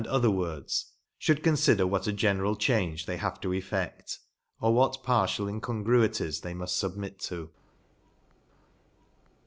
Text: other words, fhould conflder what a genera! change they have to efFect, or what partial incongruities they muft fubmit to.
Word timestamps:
other 0.09 0.31
words, 0.31 0.93
fhould 1.21 1.43
conflder 1.43 1.87
what 1.87 2.07
a 2.07 2.11
genera! 2.11 2.55
change 2.55 3.05
they 3.05 3.17
have 3.17 3.39
to 3.39 3.49
efFect, 3.49 4.17
or 4.59 4.73
what 4.73 5.03
partial 5.03 5.47
incongruities 5.47 6.41
they 6.41 6.55
muft 6.55 6.83
fubmit 6.95 7.19
to. 7.19 7.51